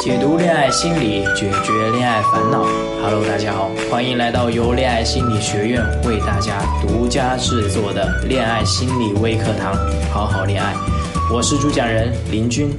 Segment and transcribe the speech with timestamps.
[0.00, 2.64] 解读恋爱心理，解决恋爱烦恼。
[3.02, 9.74] Hello，大家好，欢迎来到由恋爱心理学院为大家独家制作的恋爱心理微课堂，
[10.10, 10.74] 好好恋爱。
[11.32, 12.70] 我是主讲人林军。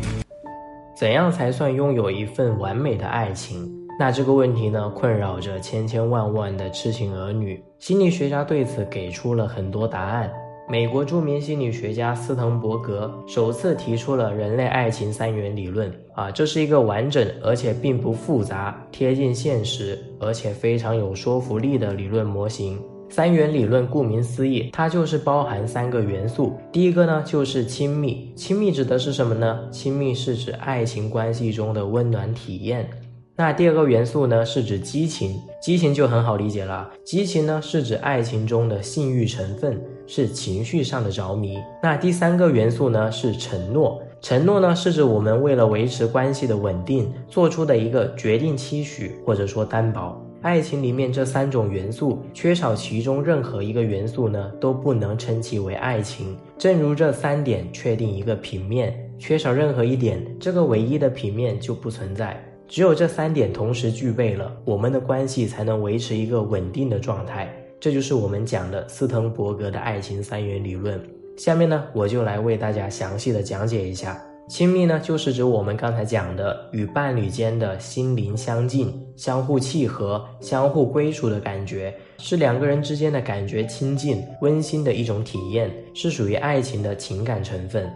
[0.96, 3.72] 怎样才算拥有一份完美的爱情？
[4.00, 7.64] 那这个问题呢，困扰着千千万万的痴情儿女。
[7.78, 10.32] 心理学家对此给出了很多答案。
[10.70, 22.80] 美国著名心理学家斯滕伯格首次提出了人类爱情三元理论啊，这是一个完整而且并不复杂、贴近现实而且非常有说服力的理论模型。
[23.10, 26.54] 三元理论顾名思义，它就是包含三个元素。
[26.72, 28.32] 第一个呢，就是亲密。
[28.36, 29.68] 亲密指的是什么呢？
[29.70, 32.90] 亲密是指爱情关系中的温暖体验。
[33.36, 36.90] 那第二个元素呢，是指激情，激情就很好理解了。
[37.04, 41.58] 激情呢，是指爱情中的性欲成分，是情绪上的着迷。
[41.82, 50.20] 那第三个元素呢，是承诺，承诺呢，是指我们为了维持关系的稳定，做出的一个决定期许或者说担保。
[50.42, 56.36] 爱情里面这三种元素，缺少其中任何一个元素呢，都不能称其为爱情。
[56.58, 62.38] 正如这三点确定一个平面，缺少任何一点，这个唯一的平面就不存在。
[62.68, 67.54] 只有这三点同时具备了，我们的关系才能维持一个稳定的状态。
[67.84, 70.98] 这就是我们讲的斯滕伯格的爱情三元理论。
[71.36, 74.18] 下面呢，我就来为大家详细的讲解一下。
[74.48, 87.92] 亲密呢，就是指我们刚才讲的与伴侣间的心灵相近、相互契合、相互归属的感觉，是两个人之间的感觉亲近、温馨的一种体验，是属于爱情的情感成分。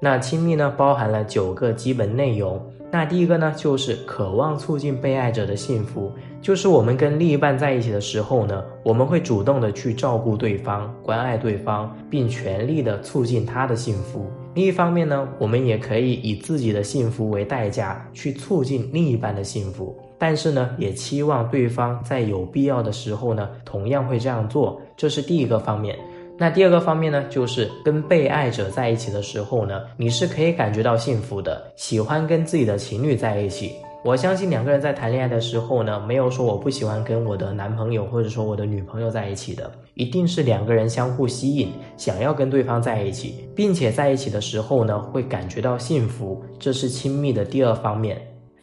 [0.00, 2.64] 那亲密呢，包含了九个基本内容。
[2.92, 6.12] 那第一个呢，就是渴望促进被爱者的幸福，
[6.42, 14.26] 就是我们跟另一半在一起的时候呢，我们会主动的去照顾对方、关爱对方，并全力的促进他的幸福。
[14.54, 24.78] 另一方面呢，我们也可以以自己的幸福为代价去促进另一半的幸福，但是呢，也期望对方在有必要的时候呢，同样会这样做。
[24.98, 25.98] 这是第一个方面。
[26.38, 33.72] 那第二个方面呢，就是跟被爱者在一起的时候呢，你是可以感觉到幸福的，喜欢跟自己的情侣在一起。
[34.04, 48.20] 我相信两个人在谈恋爱的时候呢，没有说我不喜欢跟我的男朋友或者说我的女朋友在一起的，一定是两个人相互吸引，想要跟对方在一起，并且在一起的时候呢，会感觉到幸福，这是亲密的第二方面。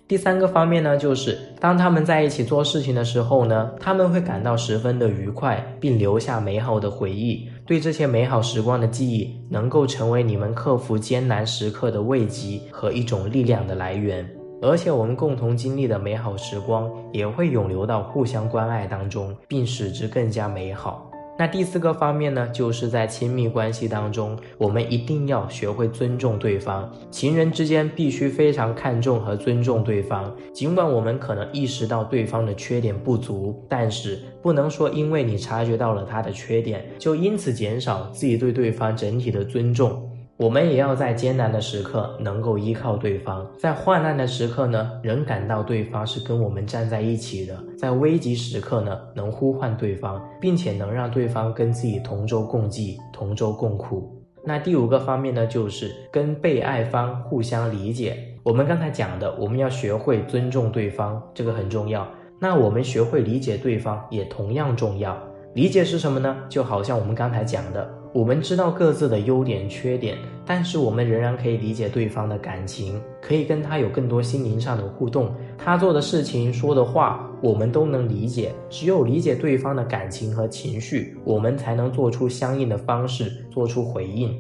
[0.10, 7.48] 第三个方面呢，就是当他们在一起做事情的时候呢，他们会感到十分的愉快，并留下美好的回忆。
[7.70, 14.28] 对这些美好时光的记忆，能够成为你们克服艰难时刻的慰藉和一种力量的来源。
[14.60, 21.09] 而且，我们共同经历的美好时光，也会永留到互相关爱当中，并使之更加美好。
[21.40, 26.94] 那第四个方面呢，就是在亲密关系当中，我们一定要学会尊重对方。
[27.10, 30.36] 情人之间必须非常看重和尊重对方。
[30.52, 40.06] 尽管我们可能意识到对方的缺点不足，但是不能说因为你察觉到了他的缺点，就因此减少自己对对方整体的尊重。
[40.40, 54.18] 我们也要在艰难的时刻能够依靠对方，在患难的时刻呢，仍感到对方是跟我们站在一起的；在危急时刻呢，能呼唤对方，并且能让对方跟自己同舟共济、同舟共苦。
[54.46, 58.16] 那第五个方面呢，就是跟被爱方互相理解。
[58.42, 62.08] 我们刚才讲的，我们要学会尊重对方，这个很重要。
[62.40, 65.22] 那我们学会理解对方也同样重要。
[65.54, 66.38] 理解是什么呢？
[66.48, 67.99] 就好像我们刚才讲的。
[68.12, 75.32] 我们知道各自的优点缺点，但是我们仍然可以理解对方的感情，可以跟他有更多心灵上的互动。
[75.58, 78.52] 他做的事情、说的话，我们都能理解。
[78.68, 84.36] 只有理解对方的感情和情绪，我们才能做出相应的方式，做出回应。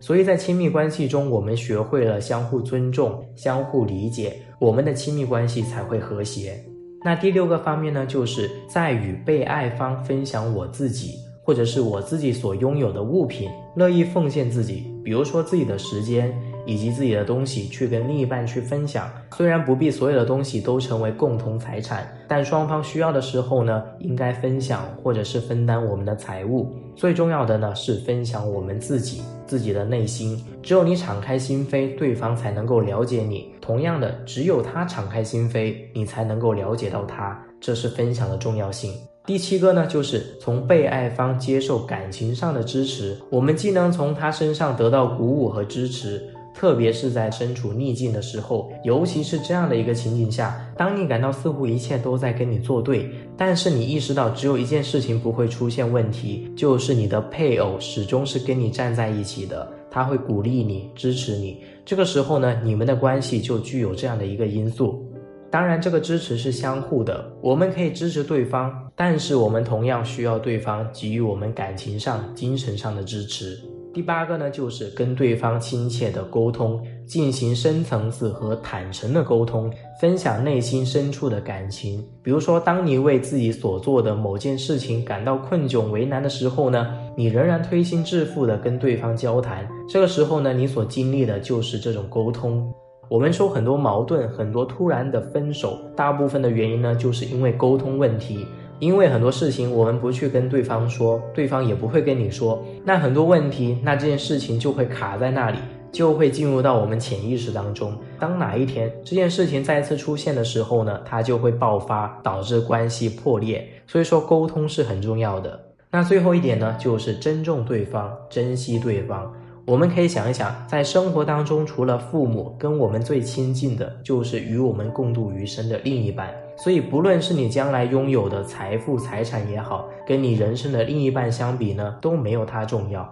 [0.00, 6.58] 所以在亲密关系中，我们学会了相互尊重、相互理解，我们的亲密关系才会和谐。
[7.04, 11.16] 那第六个方面呢，就是在与被爱方分享我自己。
[11.50, 16.32] 或者是我自己所拥有的物品，乐意奉献自己，比如说自己的时间
[16.64, 19.10] 以及自己的东西，去跟另一半去分享。
[19.32, 26.72] 虽然不必所有的东西都成为共同财产，但双方需要的时候呢，应该分享或者是分担我们的财物。
[26.94, 30.40] 最重要的呢，是分享我们自己自己的内心。
[30.62, 33.52] 只有你敞开心扉，对方才能够了解你。
[33.60, 37.36] 同样的，只有他敞开心扉，你才能够了解到他。
[37.60, 38.92] 这是分享的重要性。
[39.26, 46.20] 第七个呢，就是从被爱方接受感情上的支持，我们既能从他身上得到鼓舞和支持，
[46.54, 59.70] 特别是在身处逆境的时候，尤其是这样的一个情景下，当你感到似乎一切都在跟你作对，但是你意识到只有一件事情不会出现问题，就是你的配偶始终是跟你站在一起的。
[59.92, 61.64] 他会鼓励你、支持你。
[61.84, 65.04] 这个时候呢，你们的关系就具有这样的一个因素。
[65.50, 73.58] 当然，这个支持是相互的，我们可以支持对方，但是我们同样需要对方给予我们感情上、精神上的支持。
[73.92, 79.68] 第八个呢，就是跟对方亲切的沟通，进行深层次和坦诚的沟通，
[80.00, 82.00] 分享内心深处的感情。
[82.22, 89.68] 比如说，当你为自己所做的某件事情感到困窘、为难的时候呢，你仍然推心置腹的跟对方交谈。
[89.88, 92.72] 这个时候呢，你所经历的就是这种沟通。
[93.10, 98.46] 我们说很多矛盾，很多突然的分手，大部分的原因呢，就是因为沟通问题。
[98.78, 105.58] 因为很多事情我们不去跟对方说，对方也不会跟你说，那很多问题，那这件事情就会卡在那里，
[105.90, 107.92] 就会进入到我们潜意识当中。
[108.16, 113.68] 当哪一天这件事情再次出现的时候呢，它就会爆发，导致关系破裂。
[113.88, 115.60] 所以说沟通是很重要的。
[115.90, 119.34] 那最后一点呢，就是尊重对方，珍惜对方。
[119.70, 126.28] 我们可以想一想，在生活当中，除了父母，跟我们最亲近的就是与我们共度余生的另一半。
[126.56, 133.08] 所以，不论是你将来拥有的财富、财产也好，跟你人生的另一半相比呢，都没有他重要。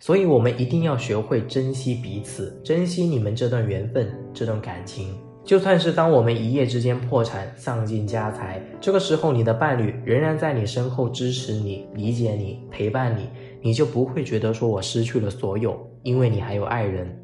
[0.00, 5.14] 所以，我们一定要学会珍惜彼此，珍惜你们这段缘分、这段感情。
[5.44, 13.28] 就算是当我们一夜之间破产、丧尽家财，这个时候你的伴侣仍然在你身后支持你、理解你、陪伴你，
[13.62, 17.16] 你就不会觉得说我失去了所有，因为你还有爱人。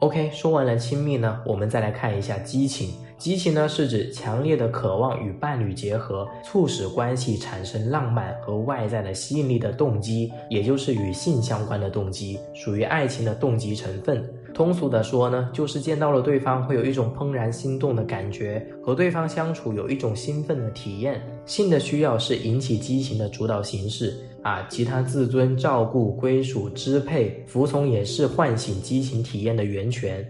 [0.00, 2.94] OK，说完了亲密呢，我们再来看一下激情。
[3.18, 14.22] 激情呢，是指强烈的渴望与伴侣结合，促使关系产生浪漫和外在的吸引力的动机，也就是与性相关的动机，属于爱情的动机成分。
[14.52, 21.20] 通俗的说呢，就是见到了对方会有一种怦然心动的感觉，和对方相处有一种兴奋的体验。
[21.46, 30.26] 性的需要是引起激情的主导形式啊，其他自尊、照顾、归属、支配、服从也是唤醒激情体验的源泉。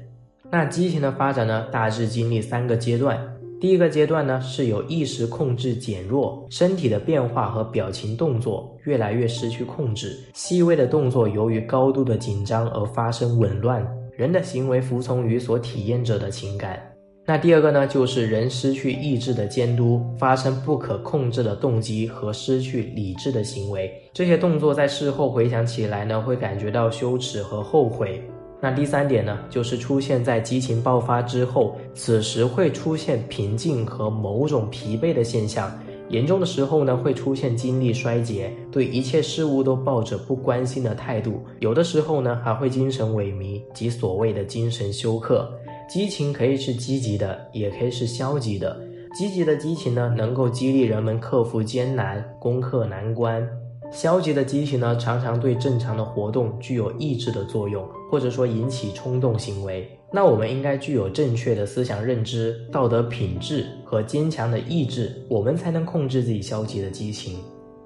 [0.51, 3.19] 那激情的发展呢，大致经历三个阶段。
[3.59, 16.79] 第一个阶段呢，是有意识控制减弱，身体的变化和表情动作越来越失去控制，细微的动作由于高度的紧张而发生紊乱，人的行为服从于所体验者的情感。
[17.25, 28.23] 那第二个呢，就是人失去意志的监督，发生不可控制的动机和失去理智的行为，这些动作在事后回想起来呢，会感觉到羞耻和后悔。
[28.61, 35.71] 那第三点呢，就是出现在激情爆发之后，此时会出现平静和某种疲惫的现象，
[36.09, 45.49] 严重的时候呢，会出现精力衰竭，对一切事物都抱着不关心的态度，有的时候呢，还会精神萎靡及所谓的精神休克。
[45.89, 48.77] 激情可以是积极的，也可以是消极的。
[49.15, 53.47] 积极的激情呢，能够激励人们克服艰难，攻克难关。
[53.97, 59.91] 消极的激情呢，常常对正常的活动具有抑制的作用，或者说引起冲动行为。
[60.13, 67.39] 那我们应该具有正确的思想认知、道德品质和坚强的意志，我们才能控制自己消极的激情。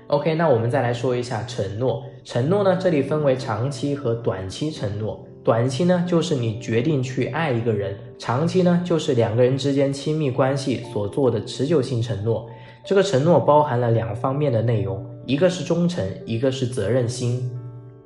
[0.08, 2.02] OK，那我们再来说一下承诺。
[2.24, 5.24] 承诺呢，这里分为长期和短期承诺。
[5.44, 12.50] 短期呢，就是你决定去爱一个人；长期呢，就是两个人之间亲密关系所做的持久性承诺。
[12.84, 15.06] 这个承诺包含了两方面的内容。
[15.26, 17.48] 一个是忠诚，一个是责任心，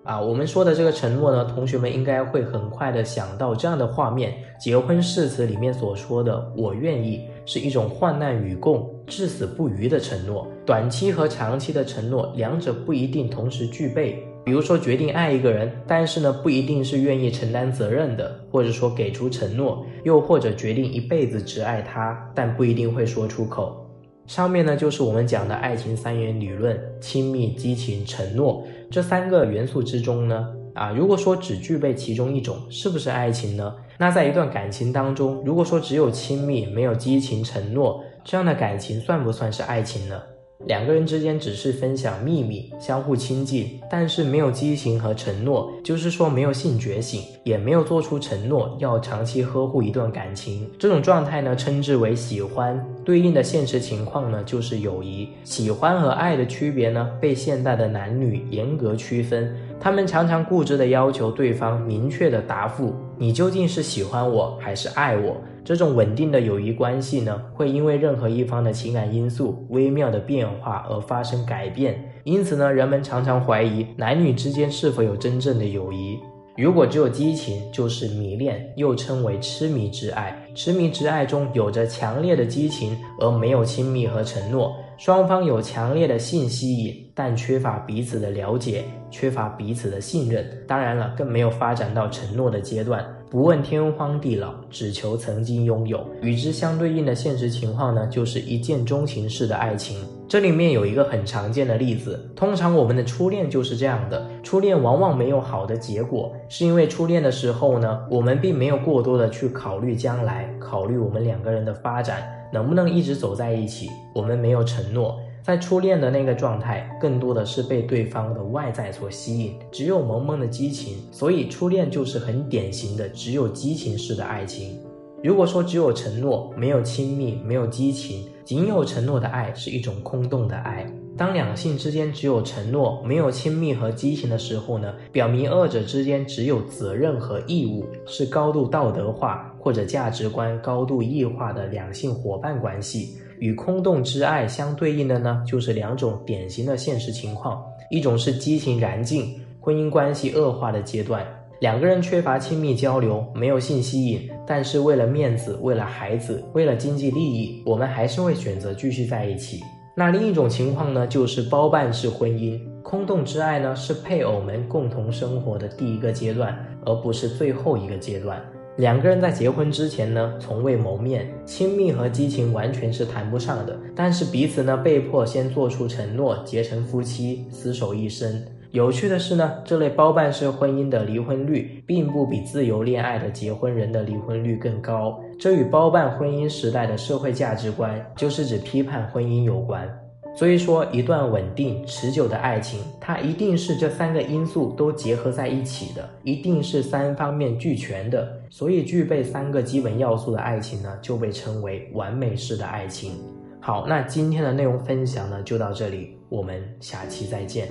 [0.02, 10.46] 啊，我们说的这个承诺呢，同学们应该会很快的想到这样的画面：结婚誓词里面所说的“我愿意”是一种患难与共、至死不渝的承诺。
[10.66, 14.22] 短期和长期的承诺，两者不一定同时具备。
[14.44, 23.83] 比如说，决定爱一个人，但是呢，不一定是愿意承担责任的，或者说给出承诺，又或者决定一辈子只爱他，但不一定会说出口。
[24.26, 33.74] 上面呢，就是我们讲的爱情三元理论：亲密、激情、承诺这三个元素之中呢，啊，如果说只具备其中一种，是不是爱情呢？
[33.98, 40.20] 那在一段感情当中，如果说只有亲密，没有激情、承诺，这样的感情算不算是爱情呢？
[40.66, 50.70] 两个人之间只是分享秘密、相互亲近，但是没有激情和承诺，就是说没有性觉醒，也没有做出承诺要长期呵护一段感情。
[50.78, 52.82] 这种状态呢，称之为喜欢。
[53.04, 55.28] 对应的现实情况呢，就是友谊。
[55.42, 59.54] 喜欢和爱的区别呢，被现代的男女严格区分。
[59.78, 65.36] 他们常常固执地要求对方明确的答复：你究竟是喜欢我还是爱我？
[65.64, 71.98] 这种稳定的友谊关系呢，会因为任何一方的情感因素微妙的变化而发生改变。
[72.24, 76.18] 因此呢，人们常常怀疑男女之间是否有真正的友谊。
[76.56, 80.38] 如果只有激情，就是迷恋，又称为痴迷之爱。
[80.54, 93.04] 痴迷之爱中有着强烈的激情，而没有亲密和承诺，双方有强烈的性吸引，但缺乏彼此的了解，缺乏彼此的信任，当然了，更没有发展到承诺的阶段。
[93.34, 96.06] 不问天荒地老，只求曾经拥有。
[96.22, 100.06] 与之相对应的现实情况呢，就是一见钟情式的爱情。
[100.28, 104.24] 这里面有一个很常见的例子，通常我们的初恋就是这样的。
[104.44, 112.22] 初恋往往没有好的结果，是因为初恋的时候呢，我们并没有过多的去考虑将来，考虑我们两个人的发展
[112.52, 115.18] 能不能一直走在一起，我们没有承诺。
[115.44, 124.80] 在初恋的那个状态，更多的是被对方的外在所吸引，只有萌萌的激情，所以初恋就是很典型的只有激情式的爱情。
[125.22, 130.90] 如果说只有承诺，没有亲密，没有激情，仅有承诺的爱是一种空洞的爱。
[131.14, 143.18] 当两性之间只有承诺，没有亲密和激情的时候呢，表明二者之间只有责任和义务，是高度道德化或者价值观高度异化的两性伙伴关系。
[143.44, 151.22] 与空洞之爱相对应的呢，就是两种典型的现实情况：一种是激情燃尽、婚姻关系恶化的阶段，
[151.60, 159.60] 两个人缺乏亲密交流，没有性吸引，但是为了面子、为了孩子、为了经济利益，我们还是会选择继续在一起。
[159.94, 168.42] 那另一种情况呢，就是包办式婚姻，空洞之爱呢，是配偶们共同生活的第一个阶段，而不是最后一个阶段。
[168.76, 173.78] 两个人在结婚之前呢，从未谋面，亲密和激情完全是谈不上的。
[173.94, 178.44] 但是彼此呢，被迫先做出承诺，结成夫妻，厮守一生。
[178.72, 185.20] 有趣的是呢，这类包办式婚姻的离婚率，并不比自由恋爱的结婚人的离婚率更高。
[185.38, 189.88] 这与包办婚姻时代的社会价值观，就是指批判婚姻有关。
[190.36, 198.28] 所以说，一段稳定持久的爱情，它一定是这三个因素都结合在一起的，一定是三方面俱全的。
[198.56, 203.18] 所以，具备三个基本要素的爱情呢，就被称为完美式的爱情。
[203.60, 207.66] 好，那今天的内容分享呢，就到这里，我们下期再见。